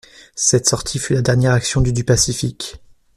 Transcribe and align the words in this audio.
Cette 0.33 0.67
sortie 0.67 0.97
fut 0.97 1.13
la 1.13 1.21
dernière 1.21 1.53
action 1.53 1.79
du 1.79 1.93
du 1.93 2.03
Pacifique. 2.03 2.77